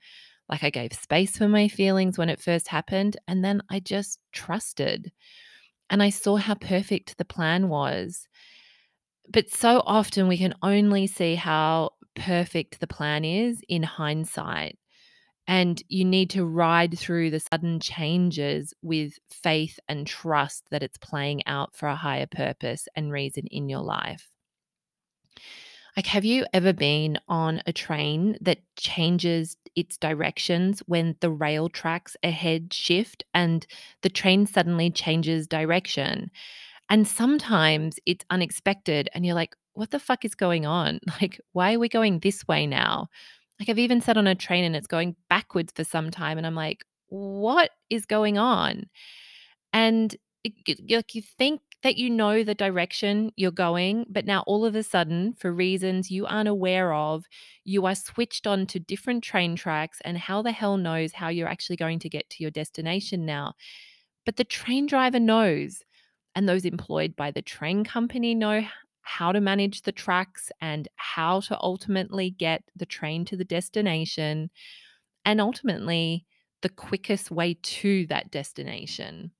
Like 0.49 0.65
I 0.65 0.71
gave 0.71 0.95
space 0.95 1.37
for 1.37 1.47
my 1.47 1.69
feelings 1.69 2.17
when 2.17 2.31
it 2.31 2.41
first 2.41 2.69
happened, 2.69 3.19
and 3.29 3.45
then 3.45 3.63
I 3.69 3.81
just 3.81 4.19
trusted. 4.33 5.13
And 5.93 6.03
I 6.03 6.11
saw 6.11 6.37
how 6.39 6.55
perfect 6.55 7.19
the 7.19 7.25
plan 7.25 7.69
was. 7.69 8.27
But 9.29 9.51
so 9.51 9.83
often 9.87 10.27
we 10.27 10.39
can 10.39 10.55
only 10.63 11.07
see 11.07 11.35
how 11.37 11.91
perfect 12.17 12.81
the 12.81 12.87
plan 12.87 13.25
is 13.25 13.63
in 13.69 13.83
hindsight. 13.83 14.79
And 15.47 15.83
you 15.89 16.05
need 16.07 16.31
to 16.31 16.47
ride 16.47 16.99
through 16.99 17.31
the 17.31 17.41
sudden 17.41 17.81
changes 17.81 18.75
with 18.83 19.19
faith 19.31 19.79
and 19.89 20.07
trust 20.07 20.65
that 20.71 20.83
it's 20.83 20.99
playing 20.99 21.47
out 21.47 21.77
for 21.77 21.89
a 21.89 21.97
higher 21.97 22.27
purpose 22.27 22.89
and 22.97 23.13
reason 23.13 23.47
in 23.49 23.69
your 23.69 23.83
life. 23.83 24.32
Like, 25.97 26.07
have 26.07 26.25
you 26.25 26.47
ever 26.55 26.73
been 26.73 27.19
on 27.29 27.63
a 27.67 27.73
train 27.73 28.39
that 28.41 28.61
changes 28.77 29.57
its 29.77 29.99
directions 29.99 30.81
when 30.87 31.17
the 31.21 31.31
rail 31.31 31.69
tracks 31.69 32.17
ahead 32.23 32.73
shift 32.73 33.25
and 33.35 33.67
the 34.03 34.09
train 34.09 34.47
suddenly 34.47 34.91
changes 34.91 35.47
direction? 35.47 36.31
And 36.89 37.07
sometimes 37.07 37.99
it's 38.07 38.25
unexpected, 38.31 39.09
and 39.15 39.25
you're 39.25 39.35
like, 39.35 39.55
what 39.75 39.91
the 39.91 39.99
fuck 39.99 40.25
is 40.25 40.35
going 40.35 40.67
on? 40.67 40.99
Like, 41.21 41.41
why 41.53 41.75
are 41.75 41.79
we 41.79 41.89
going 41.89 42.19
this 42.21 42.47
way 42.49 42.67
now? 42.67 43.09
Like, 43.61 43.69
I've 43.69 43.79
even 43.79 44.01
sat 44.01 44.17
on 44.17 44.27
a 44.27 44.35
train 44.35 44.65
and 44.65 44.75
it's 44.75 44.87
going 44.87 45.15
backwards 45.29 45.73
for 45.77 45.85
some 45.85 46.11
time, 46.11 46.39
and 46.39 46.47
I'm 46.47 46.55
like, 46.55 46.85
what 47.09 47.71
is 47.91 48.07
going 48.07 48.39
on? 48.39 48.87
And 49.73 50.17
it, 50.45 50.55
like, 50.91 51.15
you 51.15 51.23
think 51.23 51.61
that 51.83 51.97
you 51.97 52.09
know 52.11 52.45
the 52.45 52.55
direction 52.55 53.33
you're 53.37 53.51
going, 53.51 54.07
but 54.09 54.25
now 54.27 54.43
all 54.47 54.65
of 54.65 54.75
a 54.77 54.83
sudden, 54.83 55.35
for 55.35 55.53
reasons 55.53 56.11
you 56.11 56.27
aren't 56.27 56.49
aware 56.49 56.93
of, 56.95 57.25
you 57.65 57.87
are 57.87 57.95
switched 57.95 58.47
on 58.47 58.67
to 58.69 58.79
different 58.81 59.25
train 59.25 59.57
tracks, 59.57 60.01
and 60.05 60.17
how 60.19 60.43
the 60.43 60.53
hell 60.53 60.77
knows 60.77 61.13
how 61.15 61.29
you're 61.29 61.49
actually 61.49 61.77
going 61.77 61.99
to 62.01 62.09
get 62.09 62.31
to 62.31 62.43
your 62.43 62.51
destination 62.53 63.27
now? 63.27 63.55
But 64.25 64.37
the 64.37 64.45
train 64.45 64.87
driver 64.87 65.21
knows, 65.21 65.83
and 66.35 66.49
those 66.49 66.65
employed 66.65 67.17
by 67.17 67.31
the 67.31 67.43
train 67.43 67.85
company 67.85 68.35
know 68.35 68.67
how 69.03 69.33
to 69.33 69.41
manage 69.41 69.83
the 69.83 69.93
tracks 69.93 70.51
and 70.61 70.89
how 70.97 71.41
to 71.41 71.59
ultimately 71.61 72.31
get 72.31 72.63
the 72.77 72.87
train 72.87 73.25
to 73.27 73.37
the 73.37 73.45
destination, 73.45 74.51
and 75.25 75.41
ultimately 75.41 76.27
the 76.63 76.69
quickest 76.69 77.31
way 77.31 77.55
to 77.63 78.07
that 78.09 78.31
destination. 78.31 79.33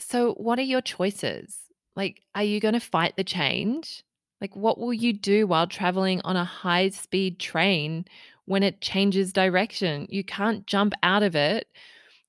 So, 0.00 0.34
what 0.34 0.58
are 0.58 0.62
your 0.62 0.80
choices? 0.80 1.58
Like, 1.94 2.22
are 2.34 2.42
you 2.42 2.60
going 2.60 2.74
to 2.74 2.80
fight 2.80 3.16
the 3.16 3.24
change? 3.24 4.02
Like, 4.40 4.56
what 4.56 4.78
will 4.78 4.94
you 4.94 5.12
do 5.12 5.46
while 5.46 5.66
traveling 5.66 6.20
on 6.24 6.36
a 6.36 6.44
high 6.44 6.88
speed 6.88 7.38
train 7.38 8.06
when 8.46 8.62
it 8.62 8.80
changes 8.80 9.32
direction? 9.32 10.06
You 10.08 10.24
can't 10.24 10.66
jump 10.66 10.94
out 11.02 11.22
of 11.22 11.36
it. 11.36 11.68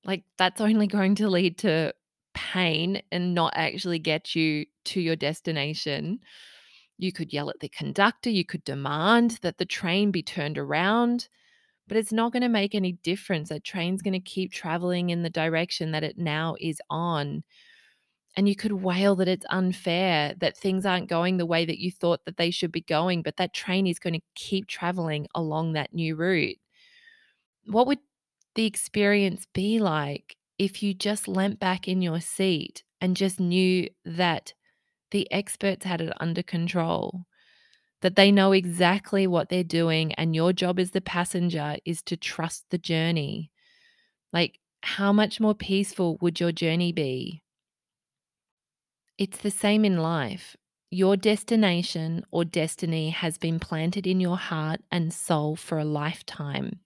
Like, 0.03 0.23
that's 0.37 0.61
only 0.69 0.87
going 0.87 1.15
to 1.15 1.29
lead 1.29 1.57
to 1.59 1.93
pain 2.33 3.01
and 3.11 3.33
not 3.33 3.53
actually 3.55 3.99
get 3.99 4.35
you 4.35 4.65
to 4.85 5.01
your 5.01 5.15
destination. 5.15 6.19
You 6.97 7.11
could 7.11 7.33
yell 7.33 7.49
at 7.49 7.59
the 7.61 7.69
conductor, 7.69 8.29
you 8.29 8.45
could 8.45 8.63
demand 8.63 9.39
that 9.41 9.57
the 9.57 9.65
train 9.65 10.11
be 10.11 10.21
turned 10.21 10.57
around, 10.57 11.29
but 11.91 11.97
it's 11.97 12.13
not 12.13 12.31
going 12.31 12.41
to 12.41 12.47
make 12.47 12.73
any 12.73 12.93
difference. 12.93 13.49
That 13.49 13.65
train's 13.65 14.01
going 14.01 14.13
to 14.13 14.21
keep 14.21 14.53
traveling 14.53 15.09
in 15.09 15.23
the 15.23 15.29
direction 15.29 15.91
that 15.91 16.05
it 16.05 16.17
now 16.17 16.55
is 16.57 16.81
on 16.89 17.43
and 18.37 18.47
you 18.47 18.55
could 18.55 18.71
wail 18.71 19.13
that 19.17 19.27
it's 19.27 19.45
unfair 19.49 20.33
that 20.39 20.55
things 20.55 20.85
aren't 20.85 21.09
going 21.09 21.35
the 21.35 21.45
way 21.45 21.65
that 21.65 21.79
you 21.79 21.91
thought 21.91 22.23
that 22.23 22.37
they 22.37 22.49
should 22.49 22.71
be 22.71 22.79
going 22.79 23.21
but 23.21 23.35
that 23.35 23.53
train 23.53 23.85
is 23.85 23.99
going 23.99 24.13
to 24.13 24.21
keep 24.35 24.67
traveling 24.67 25.27
along 25.35 25.73
that 25.73 25.93
new 25.93 26.15
route 26.15 26.55
what 27.65 27.87
would 27.87 27.99
the 28.55 28.65
experience 28.65 29.45
be 29.53 29.77
like 29.77 30.37
if 30.57 30.81
you 30.81 30.93
just 30.93 31.27
leant 31.27 31.59
back 31.59 31.89
in 31.89 32.01
your 32.01 32.21
seat 32.21 32.83
and 33.01 33.17
just 33.17 33.37
knew 33.37 33.89
that 34.05 34.53
the 35.11 35.29
experts 35.29 35.85
had 35.85 35.99
it 35.99 36.13
under 36.21 36.41
control 36.41 37.25
that 38.01 38.15
they 38.15 38.31
know 38.31 38.51
exactly 38.51 39.27
what 39.27 39.49
they're 39.49 39.63
doing 39.63 40.13
and 40.13 40.35
your 40.35 40.53
job 40.53 40.79
as 40.79 40.91
the 40.91 41.01
passenger 41.01 41.77
is 41.85 42.01
to 42.01 42.17
trust 42.17 42.65
the 42.69 42.77
journey 42.77 43.51
like 44.33 44.59
how 44.83 45.13
much 45.13 45.39
more 45.39 45.55
peaceful 45.55 46.17
would 46.21 46.39
your 46.39 46.51
journey 46.51 46.91
be 46.91 47.41
it's 49.21 49.37
the 49.37 49.51
same 49.51 49.85
in 49.85 49.97
life. 49.97 50.57
Your 50.89 51.15
destination 51.15 52.25
or 52.31 52.43
destiny 52.43 53.11
has 53.11 53.37
been 53.37 53.59
planted 53.59 54.07
in 54.07 54.19
your 54.19 54.35
heart 54.35 54.81
and 54.91 55.13
soul 55.13 55.55
for 55.55 55.77
a 55.77 55.85
lifetime. 55.85 56.79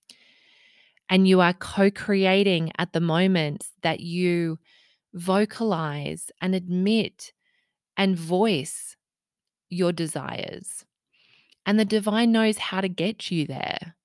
And 1.07 1.29
you 1.29 1.39
are 1.39 1.53
co 1.53 1.89
creating 1.89 2.74
at 2.77 2.91
the 2.91 3.00
moment 3.00 3.69
that 3.84 4.01
you 4.01 4.60
vocalize 5.13 6.29
and 6.41 6.53
admit 6.53 7.31
and 7.95 8.17
voice 8.17 8.98
your 9.69 9.93
desires. 9.93 10.84
And 11.65 11.79
the 11.79 11.86
divine 11.86 12.31
knows 12.31 12.57
how 12.57 12.81
to 12.81 12.89
get 12.89 13.31
you 13.31 13.48
there. 13.48 13.95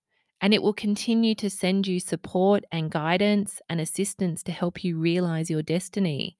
And 0.40 0.54
it 0.54 0.62
will 0.62 0.72
continue 0.72 1.34
to 1.34 1.50
send 1.50 1.86
you 1.86 2.00
support 2.00 2.64
and 2.72 2.90
guidance 2.90 3.60
and 3.68 3.80
assistance 3.80 4.42
to 4.44 4.52
help 4.52 4.82
you 4.82 4.98
realize 4.98 5.50
your 5.50 5.62
destiny. 5.62 6.38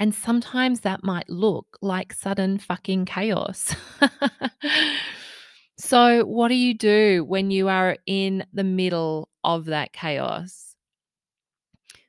And 0.00 0.14
sometimes 0.14 0.80
that 0.80 1.04
might 1.04 1.28
look 1.28 1.78
like 1.80 2.12
sudden 2.12 2.58
fucking 2.58 3.04
chaos. 3.04 3.76
so, 5.78 6.24
what 6.24 6.48
do 6.48 6.54
you 6.54 6.74
do 6.74 7.24
when 7.24 7.50
you 7.50 7.68
are 7.68 7.96
in 8.06 8.44
the 8.52 8.64
middle 8.64 9.28
of 9.44 9.66
that 9.66 9.92
chaos? 9.92 10.74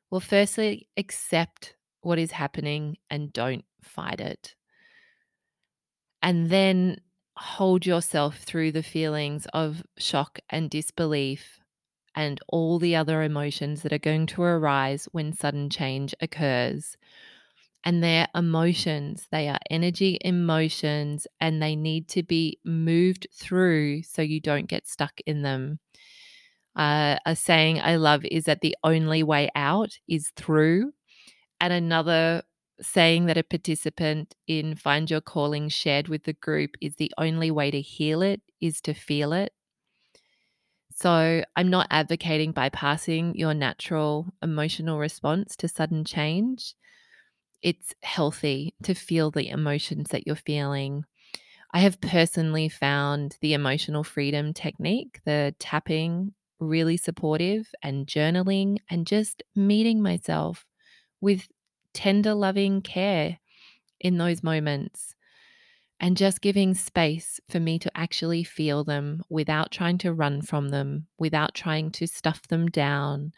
Well, 0.10 0.21
firstly, 0.21 0.88
accept 0.98 1.75
what 2.01 2.17
is 2.17 2.31
happening 2.31 2.98
and 3.10 3.31
don't 3.31 3.65
fight 3.83 4.19
it. 4.19 4.55
And 6.24 6.50
then 6.50 6.98
hold 7.41 7.88
yourself 7.88 8.38
through 8.38 8.71
the 8.71 8.83
feelings 8.83 9.48
of 9.51 9.83
shock 9.98 10.39
and 10.50 10.69
disbelief 10.69 11.60
and 12.15 12.39
all 12.48 12.77
the 12.77 12.95
other 12.95 13.24
emotions 13.24 13.81
that 13.81 13.91
are 13.91 13.98
going 13.98 14.27
to 14.27 14.43
arise 14.43 15.07
when 15.12 15.33
sudden 15.33 15.69
change 15.69 16.13
occurs. 16.21 16.98
And 17.83 18.03
they're 18.03 18.27
emotions, 18.36 19.27
they 19.31 19.50
are 19.50 19.57
energy 19.71 20.19
emotions, 20.21 21.25
and 21.39 21.60
they 21.60 21.75
need 21.75 22.07
to 22.10 22.21
be 22.21 22.60
moved 22.63 23.25
through 23.33 24.03
so 24.03 24.21
you 24.21 24.39
don't 24.39 24.67
get 24.67 24.88
stuck 24.88 25.19
in 25.25 25.41
them. 25.41 25.79
Uh, 26.75 27.17
a 27.25 27.36
saying 27.36 27.81
I 27.81 27.95
love 27.95 28.24
is 28.24 28.45
that 28.45 28.62
the 28.62 28.77
only 28.83 29.24
way 29.24 29.50
out 29.55 29.98
is 30.07 30.31
through. 30.36 30.91
And 31.60 31.74
another 31.74 32.43
saying 32.81 33.25
that 33.25 33.38
a 33.38 33.43
participant 33.43 34.35
in 34.47 34.75
Find 34.75 35.09
Your 35.09 35.21
Calling 35.21 35.69
shared 35.69 36.07
with 36.07 36.23
the 36.23 36.33
group 36.33 36.71
is 36.81 36.95
the 36.95 37.11
only 37.17 37.51
way 37.51 37.71
to 37.71 37.81
heal 37.81 38.21
it 38.21 38.41
is 38.59 38.81
to 38.81 38.93
feel 38.93 39.33
it. 39.33 39.53
So 40.93 41.43
I'm 41.55 41.69
not 41.69 41.88
advocating 41.89 42.53
bypassing 42.53 43.33
your 43.35 43.53
natural 43.53 44.27
emotional 44.41 45.00
response 45.00 45.55
to 45.57 45.67
sudden 45.67 46.03
change. 46.05 46.75
It's 47.61 47.93
healthy 48.03 48.75
to 48.83 48.93
feel 48.93 49.31
the 49.31 49.50
emotions 49.50 50.09
that 50.09 50.27
you're 50.27 50.35
feeling. 50.35 51.05
I 51.73 51.79
have 51.81 52.01
personally 52.01 52.69
found 52.69 53.38
the 53.41 53.53
emotional 53.53 54.03
freedom 54.03 54.53
technique, 54.53 55.21
the 55.25 55.55
tapping, 55.59 56.33
really 56.59 56.97
supportive, 56.97 57.69
and 57.83 58.07
journaling, 58.07 58.79
and 58.89 59.07
just 59.07 59.43
meeting 59.55 60.01
myself 60.01 60.65
with 61.21 61.47
tender, 61.93 62.33
loving 62.33 62.81
care 62.81 63.39
in 64.00 64.17
those 64.17 64.43
moments 64.43 65.15
and 66.01 66.17
just 66.17 66.41
giving 66.41 66.74
space 66.74 67.39
for 67.48 67.60
me 67.60 67.77
to 67.77 67.95
actually 67.95 68.43
feel 68.43 68.83
them 68.83 69.21
without 69.29 69.71
trying 69.71 70.00
to 70.00 70.12
run 70.12 70.41
from 70.41 70.69
them, 70.69 71.05
without 71.19 71.53
trying 71.53 71.91
to 71.91 72.07
stuff 72.07 72.48
them 72.48 72.67
down, 72.67 73.31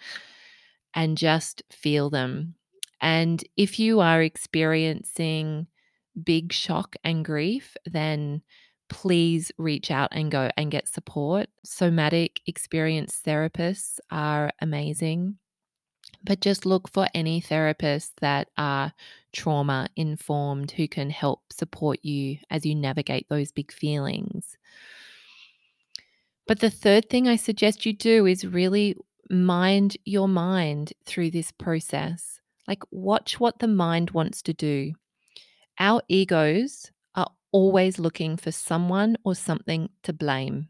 and 0.93 1.17
just 1.17 1.61
feel 1.69 2.09
them. 2.09 2.55
And 3.01 3.43
if 3.57 3.79
you 3.79 3.99
are 3.99 4.21
experiencing 4.21 5.67
big 6.23 6.53
shock 6.53 6.95
and 7.03 7.25
grief, 7.25 7.75
then 7.85 8.41
please 8.89 9.51
reach 9.57 9.91
out 9.91 10.09
and 10.13 10.31
go 10.31 10.49
and 10.55 10.71
get 10.71 10.87
support. 10.87 11.47
Somatic 11.65 12.39
experience 12.47 13.19
therapists 13.25 13.99
are 14.09 14.51
amazing 14.61 15.37
but 16.23 16.39
just 16.39 16.65
look 16.65 16.89
for 16.89 17.07
any 17.13 17.41
therapists 17.41 18.11
that 18.21 18.49
are 18.57 18.93
trauma 19.33 19.89
informed 19.95 20.71
who 20.71 20.87
can 20.87 21.09
help 21.09 21.41
support 21.51 21.99
you 22.03 22.37
as 22.49 22.65
you 22.65 22.75
navigate 22.75 23.27
those 23.29 23.51
big 23.51 23.71
feelings. 23.71 24.57
But 26.47 26.59
the 26.59 26.69
third 26.69 27.09
thing 27.09 27.27
I 27.27 27.35
suggest 27.35 27.85
you 27.85 27.93
do 27.93 28.25
is 28.25 28.45
really 28.45 28.95
mind 29.29 29.97
your 30.05 30.27
mind 30.27 30.93
through 31.05 31.31
this 31.31 31.51
process. 31.51 32.39
Like, 32.67 32.83
watch 32.91 33.39
what 33.39 33.59
the 33.59 33.67
mind 33.67 34.11
wants 34.11 34.41
to 34.43 34.53
do. 34.53 34.93
Our 35.79 36.01
egos 36.07 36.91
are 37.15 37.29
always 37.51 37.99
looking 37.99 38.37
for 38.37 38.51
someone 38.51 39.17
or 39.23 39.35
something 39.35 39.89
to 40.03 40.13
blame. 40.13 40.69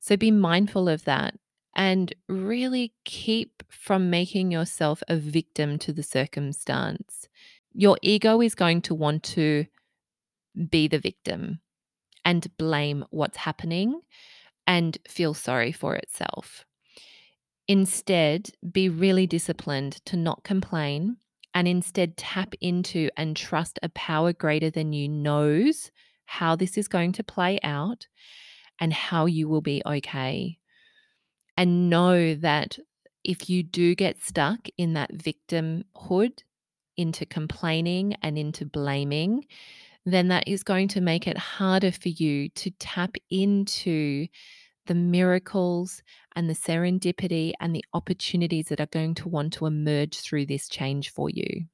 So 0.00 0.16
be 0.16 0.30
mindful 0.30 0.88
of 0.88 1.04
that 1.04 1.34
and 1.76 2.14
really 2.26 2.94
keep 3.04 3.62
from 3.68 4.08
making 4.08 4.50
yourself 4.50 5.02
a 5.08 5.16
victim 5.16 5.78
to 5.78 5.92
the 5.92 6.02
circumstance. 6.02 7.28
Your 7.74 7.98
ego 8.00 8.40
is 8.40 8.54
going 8.54 8.80
to 8.82 8.94
want 8.94 9.22
to 9.24 9.66
be 10.70 10.88
the 10.88 10.98
victim 10.98 11.60
and 12.24 12.56
blame 12.56 13.04
what's 13.10 13.36
happening 13.36 14.00
and 14.66 14.96
feel 15.06 15.34
sorry 15.34 15.70
for 15.70 15.94
itself. 15.94 16.64
Instead, 17.68 18.50
be 18.72 18.88
really 18.88 19.26
disciplined 19.26 20.04
to 20.06 20.16
not 20.16 20.44
complain 20.44 21.18
and 21.52 21.68
instead 21.68 22.16
tap 22.16 22.54
into 22.60 23.10
and 23.18 23.36
trust 23.36 23.78
a 23.82 23.90
power 23.90 24.32
greater 24.32 24.70
than 24.70 24.94
you 24.94 25.08
knows 25.08 25.90
how 26.24 26.56
this 26.56 26.78
is 26.78 26.88
going 26.88 27.12
to 27.12 27.22
play 27.22 27.60
out 27.62 28.06
and 28.80 28.92
how 28.92 29.26
you 29.26 29.46
will 29.46 29.60
be 29.60 29.82
okay 29.84 30.58
and 31.56 31.90
know 31.90 32.34
that 32.34 32.78
if 33.24 33.50
you 33.50 33.62
do 33.62 33.94
get 33.94 34.22
stuck 34.22 34.68
in 34.78 34.92
that 34.94 35.12
victimhood, 35.12 36.42
into 36.96 37.26
complaining 37.26 38.14
and 38.22 38.38
into 38.38 38.64
blaming, 38.64 39.46
then 40.04 40.28
that 40.28 40.46
is 40.46 40.62
going 40.62 40.88
to 40.88 41.00
make 41.00 41.26
it 41.26 41.36
harder 41.36 41.92
for 41.92 42.08
you 42.08 42.48
to 42.50 42.70
tap 42.78 43.16
into 43.30 44.26
the 44.86 44.94
miracles 44.94 46.02
and 46.36 46.48
the 46.48 46.54
serendipity 46.54 47.52
and 47.60 47.74
the 47.74 47.84
opportunities 47.92 48.66
that 48.68 48.80
are 48.80 48.86
going 48.86 49.14
to 49.14 49.28
want 49.28 49.52
to 49.52 49.66
emerge 49.66 50.20
through 50.20 50.46
this 50.46 50.68
change 50.68 51.10
for 51.10 51.28
you. 51.28 51.66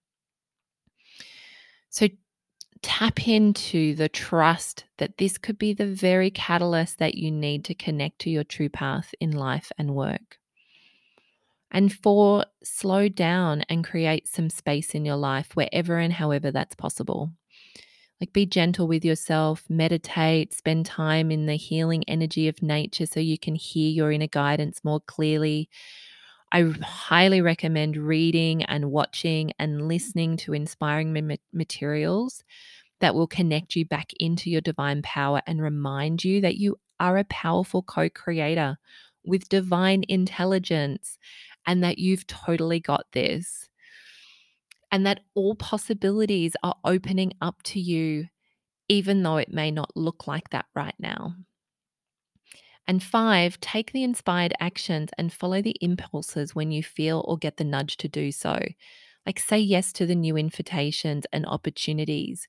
So, 1.90 2.08
tap 2.82 3.26
into 3.26 3.94
the 3.94 4.08
trust 4.08 4.84
that 4.98 5.18
this 5.18 5.38
could 5.38 5.58
be 5.58 5.72
the 5.72 5.86
very 5.86 6.30
catalyst 6.30 6.98
that 6.98 7.14
you 7.14 7.30
need 7.30 7.64
to 7.64 7.74
connect 7.74 8.18
to 8.20 8.30
your 8.30 8.44
true 8.44 8.68
path 8.68 9.14
in 9.20 9.32
life 9.32 9.72
and 9.78 9.94
work. 9.94 10.38
And 11.70 11.92
four, 11.92 12.44
slow 12.62 13.08
down 13.08 13.62
and 13.68 13.84
create 13.84 14.28
some 14.28 14.50
space 14.50 14.94
in 14.94 15.06
your 15.06 15.16
life 15.16 15.56
wherever 15.56 15.98
and 15.98 16.12
however 16.12 16.50
that's 16.50 16.74
possible. 16.74 17.32
Like 18.20 18.32
be 18.32 18.46
gentle 18.46 18.86
with 18.86 19.04
yourself, 19.04 19.64
meditate, 19.68 20.52
spend 20.52 20.86
time 20.86 21.30
in 21.30 21.46
the 21.46 21.56
healing 21.56 22.04
energy 22.06 22.46
of 22.46 22.62
nature 22.62 23.06
so 23.06 23.20
you 23.20 23.38
can 23.38 23.54
hear 23.54 23.90
your 23.90 24.12
inner 24.12 24.28
guidance 24.28 24.84
more 24.84 25.00
clearly. 25.00 25.68
I 26.52 26.70
highly 26.82 27.40
recommend 27.40 27.96
reading 27.96 28.62
and 28.64 28.90
watching 28.90 29.52
and 29.58 29.88
listening 29.88 30.36
to 30.38 30.52
inspiring 30.52 31.38
materials 31.52 32.44
that 33.00 33.14
will 33.14 33.26
connect 33.26 33.74
you 33.74 33.86
back 33.86 34.12
into 34.20 34.50
your 34.50 34.60
divine 34.60 35.00
power 35.00 35.40
and 35.46 35.62
remind 35.62 36.24
you 36.24 36.42
that 36.42 36.58
you 36.58 36.78
are 37.00 37.16
a 37.16 37.24
powerful 37.24 37.82
co 37.82 38.10
creator 38.10 38.76
with 39.24 39.48
divine 39.48 40.04
intelligence 40.08 41.18
and 41.66 41.82
that 41.82 41.98
you've 41.98 42.26
totally 42.26 42.80
got 42.80 43.06
this. 43.12 43.70
And 44.90 45.06
that 45.06 45.20
all 45.34 45.54
possibilities 45.54 46.52
are 46.62 46.76
opening 46.84 47.32
up 47.40 47.62
to 47.64 47.80
you, 47.80 48.26
even 48.88 49.22
though 49.22 49.38
it 49.38 49.50
may 49.50 49.70
not 49.70 49.96
look 49.96 50.26
like 50.26 50.50
that 50.50 50.66
right 50.74 50.94
now. 50.98 51.34
And 52.86 53.02
five, 53.02 53.60
take 53.60 53.92
the 53.92 54.02
inspired 54.02 54.54
actions 54.58 55.10
and 55.16 55.32
follow 55.32 55.62
the 55.62 55.76
impulses 55.80 56.54
when 56.54 56.72
you 56.72 56.82
feel 56.82 57.24
or 57.26 57.38
get 57.38 57.56
the 57.56 57.64
nudge 57.64 57.96
to 57.98 58.08
do 58.08 58.32
so. 58.32 58.58
Like, 59.24 59.38
say 59.38 59.58
yes 59.58 59.92
to 59.94 60.06
the 60.06 60.16
new 60.16 60.36
invitations 60.36 61.24
and 61.32 61.46
opportunities. 61.46 62.48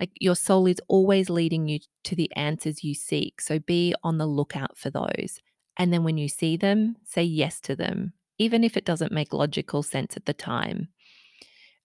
Like 0.00 0.10
your 0.20 0.34
soul 0.34 0.66
is 0.66 0.80
always 0.88 1.30
leading 1.30 1.68
you 1.68 1.80
to 2.04 2.14
the 2.14 2.34
answers 2.36 2.84
you 2.84 2.94
seek. 2.94 3.40
So 3.40 3.58
be 3.58 3.94
on 4.02 4.18
the 4.18 4.26
lookout 4.26 4.76
for 4.76 4.90
those. 4.90 5.40
And 5.76 5.92
then 5.92 6.04
when 6.04 6.18
you 6.18 6.28
see 6.28 6.56
them, 6.56 6.96
say 7.04 7.22
yes 7.22 7.60
to 7.60 7.76
them, 7.76 8.12
even 8.38 8.64
if 8.64 8.76
it 8.76 8.84
doesn't 8.84 9.12
make 9.12 9.32
logical 9.32 9.82
sense 9.82 10.16
at 10.16 10.26
the 10.26 10.34
time. 10.34 10.88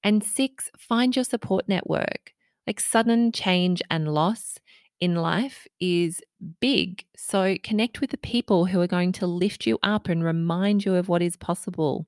And 0.04 0.23
six, 0.23 0.69
find 0.77 1.15
your 1.15 1.25
support 1.25 1.67
network. 1.69 2.34
Like 2.67 2.80
sudden 2.80 3.32
change 3.32 3.82
and 3.89 4.13
loss 4.13 4.60
in 5.01 5.15
life 5.15 5.67
is 5.79 6.21
big. 6.61 7.03
So 7.17 7.57
connect 7.63 7.99
with 7.99 8.11
the 8.11 8.17
people 8.17 8.65
who 8.65 8.79
are 8.79 8.87
going 8.87 9.11
to 9.13 9.27
lift 9.27 9.65
you 9.65 9.79
up 9.83 10.07
and 10.07 10.23
remind 10.23 10.85
you 10.85 10.95
of 10.95 11.09
what 11.09 11.23
is 11.23 11.35
possible. 11.35 12.05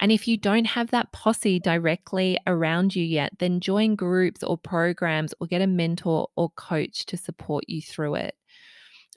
And 0.00 0.10
if 0.10 0.26
you 0.26 0.36
don't 0.36 0.64
have 0.64 0.90
that 0.90 1.12
posse 1.12 1.60
directly 1.60 2.36
around 2.46 2.96
you 2.96 3.04
yet, 3.04 3.38
then 3.38 3.60
join 3.60 3.94
groups 3.94 4.42
or 4.42 4.58
programs 4.58 5.32
or 5.40 5.46
get 5.46 5.62
a 5.62 5.66
mentor 5.66 6.28
or 6.36 6.50
coach 6.50 7.06
to 7.06 7.16
support 7.16 7.64
you 7.68 7.80
through 7.80 8.16
it. 8.16 8.34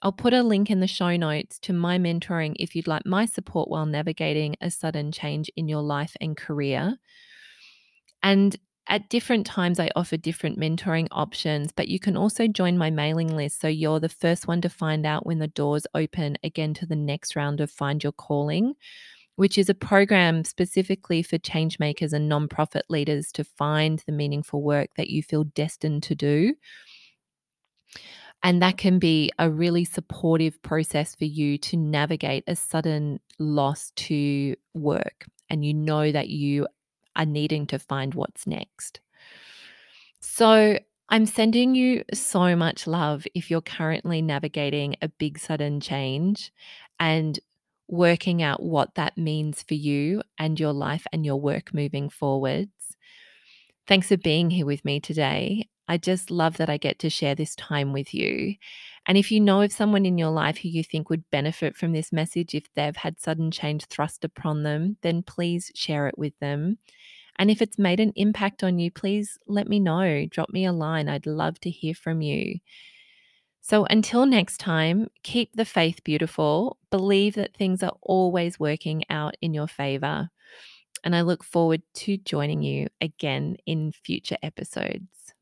I'll 0.04 0.12
put 0.12 0.34
a 0.34 0.43
link 0.43 0.69
in 0.69 0.82
the 0.82 0.88
show 0.88 1.15
notes 1.15 1.58
to 1.60 1.74
my 1.74 1.98
mentoring 1.98 2.54
if 2.60 2.76
you'd 2.76 2.88
like 2.88 3.06
my 3.06 3.26
support 3.26 3.69
while 3.69 3.88
navigating 3.88 4.56
a 4.62 4.69
sudden 4.69 5.12
change 5.12 5.50
in 5.56 5.67
your 5.67 5.82
life 5.82 6.15
and 6.21 6.38
career. 6.38 6.98
And 8.21 8.56
at 8.88 9.10
different 9.10 9.45
times, 9.48 9.80
I 9.80 9.89
offer 9.95 10.15
different 10.15 10.60
mentoring 10.60 11.08
options, 11.12 11.71
but 11.71 11.88
you 11.88 12.00
can 12.00 12.15
also 12.15 12.48
join 12.48 12.78
my 12.78 12.91
mailing 12.91 13.36
list. 13.36 13.60
So 13.60 13.67
you're 13.67 14.00
the 14.00 14.10
first 14.10 14.48
one 14.48 14.62
to 14.62 14.69
find 14.69 15.06
out 15.06 15.26
when 15.26 15.39
the 15.39 15.48
doors 15.48 15.88
open 15.95 16.38
again 16.43 16.74
to 16.76 16.86
the 16.86 16.95
next 16.95 17.36
round 17.36 17.62
of 17.62 17.71
Find 17.71 18.04
Your 18.04 18.12
Calling, 18.12 18.76
which 19.38 19.58
is 19.58 19.69
a 19.69 19.74
program 19.74 20.43
specifically 20.43 21.24
for 21.24 21.38
change 21.39 21.80
makers 21.80 22.13
and 22.13 22.32
nonprofit 22.32 22.84
leaders 22.89 23.32
to 23.34 23.43
find 23.43 24.04
the 24.06 24.12
meaningful 24.12 24.62
work 24.62 24.89
that 24.98 25.10
you 25.10 25.24
feel 25.24 25.45
destined 25.45 26.04
to 26.04 26.15
do. 26.15 26.54
And 28.43 28.62
that 28.62 28.78
can 28.78 29.00
be 29.00 29.32
a 29.39 29.50
really 29.50 29.86
supportive 29.86 30.62
process 30.62 31.15
for 31.15 31.26
you 31.26 31.58
to 31.60 31.78
navigate 31.78 32.43
a 32.45 32.56
sudden 32.56 33.19
loss 33.39 33.91
to 33.95 34.56
work. 34.76 35.26
And 35.50 35.65
you 35.65 35.74
know 35.74 36.12
that 36.12 36.30
you 36.30 36.67
are 37.15 37.25
needing 37.25 37.65
to 37.67 37.80
find 37.80 38.13
what's 38.13 38.47
next. 38.47 38.99
So, 40.19 40.80
I'm 41.08 41.28
sending 41.28 41.75
you 41.75 42.04
so 42.13 42.56
much 42.56 42.88
love 42.88 43.28
if 43.36 43.51
you're 43.51 43.62
currently 43.62 44.23
navigating 44.23 44.95
a 45.01 45.08
big 45.08 45.38
sudden 45.38 45.80
change 45.80 46.51
and 46.99 47.39
working 47.88 48.41
out 48.41 48.63
what 48.63 48.95
that 48.95 49.15
means 49.15 49.62
for 49.62 49.75
you 49.75 50.23
and 50.39 50.60
your 50.60 50.73
life 50.73 51.06
and 51.13 51.23
your 51.23 51.39
work 51.39 51.75
moving 51.75 52.10
forwards. 52.10 52.97
Thanks 53.88 54.08
for 54.08 54.17
being 54.17 54.49
here 54.49 54.65
with 54.65 54.84
me 54.84 54.99
today. 54.99 55.67
I 55.88 55.97
just 55.97 56.32
love 56.32 56.58
that 56.58 56.69
I 56.69 56.78
get 56.78 56.97
to 56.99 57.10
share 57.12 57.36
this 57.36 57.56
time 57.56 57.93
with 57.93 58.12
you. 58.13 58.56
And 59.06 59.18
if 59.18 59.32
you 59.32 59.39
know 59.39 59.62
of 59.62 59.72
someone 59.72 60.06
in 60.06 60.18
your 60.18 60.32
life 60.32 60.58
who 60.58 60.70
you 60.70 60.84
think 60.84 61.10
would 61.10 61.30
benefit 61.30 61.76
from 61.76 61.94
this 61.94 62.12
message, 62.12 62.56
if 62.56 62.74
they've 62.74 62.96
had 62.96 63.20
sudden 63.20 63.52
change 63.52 63.86
thrust 63.86 64.26
upon 64.26 64.63
them, 64.63 64.98
then 65.02 65.22
please 65.22 65.72
share 65.76 66.08
it 66.08 66.18
with 66.18 66.38
them. 66.39 66.80
And 67.38 67.52
if 67.52 67.62
it's 67.62 67.78
made 67.78 68.00
an 68.00 68.13
impact 68.15 68.63
on 68.63 68.80
you, 68.80 68.89
please 68.89 69.38
let 69.46 69.68
me 69.68 69.80
know. 69.80 70.26
Drop 70.26 70.50
me 70.50 70.65
a 70.65 70.72
line. 70.72 71.10
I'd 71.10 71.26
love 71.28 71.60
to 71.62 71.70
hear 71.70 71.94
from 71.94 72.22
you. 72.22 72.60
So 73.62 73.86
until 73.86 74.26
next 74.26 74.58
time, 74.58 75.08
keep 75.24 75.52
the 75.54 75.65
faith 75.65 76.04
beautiful. 76.04 76.78
Believe 76.91 77.36
that 77.36 77.56
things 77.56 77.84
are 77.84 77.98
always 78.02 78.60
working 78.60 79.04
out 79.10 79.36
in 79.41 79.54
your 79.54 79.68
favor. 79.68 80.30
And 81.04 81.15
I 81.15 81.22
look 81.22 81.44
forward 81.44 81.82
to 81.96 82.18
joining 82.18 82.63
you 82.63 82.88
again 83.02 83.58
in 83.65 83.91
future 83.91 84.38
episodes. 84.41 85.35